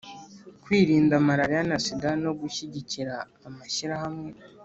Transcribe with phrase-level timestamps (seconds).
[0.63, 3.15] kwirinda malaria na sida no gushyigikira
[3.47, 4.29] amashyirahamwe